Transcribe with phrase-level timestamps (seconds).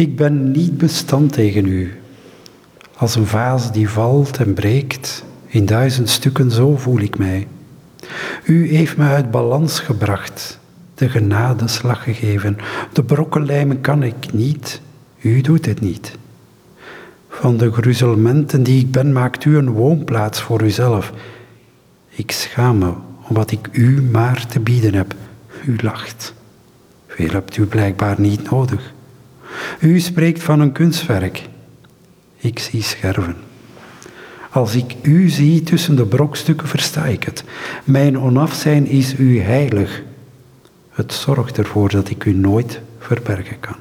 [0.00, 2.00] Ik ben niet bestand tegen u.
[2.96, 7.48] Als een vaas die valt en breekt, in duizend stukken, zo voel ik mij.
[8.44, 10.58] U heeft me uit balans gebracht,
[10.94, 12.56] de genadeslag gegeven.
[12.92, 14.80] De brokken lijmen kan ik niet,
[15.20, 16.16] u doet het niet.
[17.28, 21.12] Van de gruzelmenten die ik ben, maakt u een woonplaats voor uzelf.
[22.08, 22.92] Ik schaam me
[23.28, 25.14] om wat ik u maar te bieden heb.
[25.66, 26.34] U lacht.
[27.06, 28.92] Veel hebt u blijkbaar niet nodig.
[29.80, 31.48] U spreekt van een kunstwerk.
[32.36, 33.36] Ik zie scherven.
[34.50, 37.44] Als ik u zie tussen de brokstukken, versta ik het.
[37.84, 40.02] Mijn onafzijn is u heilig.
[40.90, 43.76] Het zorgt ervoor dat ik u nooit verbergen kan.